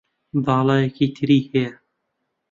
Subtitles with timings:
[0.45, 1.71] باڵایەکی تری هەیە